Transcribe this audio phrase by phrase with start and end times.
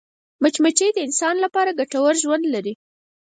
[0.41, 2.73] مچمچۍ د انسان لپاره ګټور ژوند لري